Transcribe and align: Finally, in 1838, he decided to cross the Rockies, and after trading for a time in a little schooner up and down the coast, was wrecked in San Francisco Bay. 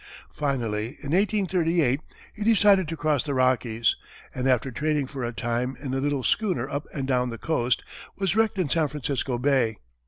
Finally, 0.31 0.97
in 1.03 1.11
1838, 1.11 2.01
he 2.33 2.43
decided 2.43 2.87
to 2.87 2.97
cross 2.97 3.21
the 3.21 3.35
Rockies, 3.35 3.95
and 4.33 4.47
after 4.49 4.71
trading 4.71 5.05
for 5.05 5.23
a 5.23 5.31
time 5.31 5.77
in 5.79 5.93
a 5.93 5.99
little 6.01 6.23
schooner 6.23 6.67
up 6.67 6.87
and 6.91 7.07
down 7.07 7.29
the 7.29 7.37
coast, 7.37 7.83
was 8.17 8.35
wrecked 8.35 8.57
in 8.57 8.67
San 8.67 8.87
Francisco 8.87 9.37
Bay. 9.37 9.77